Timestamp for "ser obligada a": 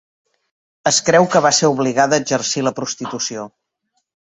1.59-2.23